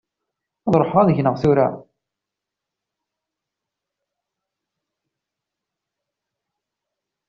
Ad 0.67 0.73
ruḥeɣ 0.79 0.97
ad 0.99 1.09
gneɣ 1.15 1.35
tura. 1.41 1.67